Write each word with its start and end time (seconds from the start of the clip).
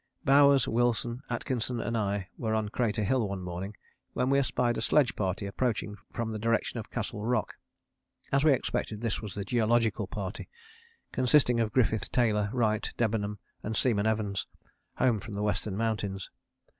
Bowers, 0.25 0.67
Wilson, 0.67 1.21
Atkinson 1.29 1.79
and 1.79 1.95
I 1.95 2.29
were 2.35 2.55
on 2.55 2.69
Crater 2.69 3.03
Hill 3.03 3.29
one 3.29 3.43
morning 3.43 3.77
when 4.13 4.31
we 4.31 4.39
espied 4.39 4.75
a 4.77 4.81
sledge 4.81 5.15
party 5.15 5.45
approaching 5.45 5.95
from 6.11 6.31
the 6.31 6.39
direction 6.39 6.79
of 6.79 6.89
Castle 6.89 7.23
Rock. 7.23 7.53
As 8.31 8.43
we 8.43 8.51
expected, 8.51 9.01
this 9.01 9.21
was 9.21 9.35
the 9.35 9.45
Geological 9.45 10.07
party, 10.07 10.49
consisting 11.11 11.59
of 11.59 11.71
Griffith 11.71 12.11
Taylor, 12.11 12.49
Wright, 12.51 12.91
Debenham 12.97 13.37
and 13.61 13.77
Seaman 13.77 14.07
Evans, 14.07 14.47
home 14.97 15.19
from 15.19 15.35
the 15.35 15.43
Western 15.43 15.77
Mountains. 15.77 16.31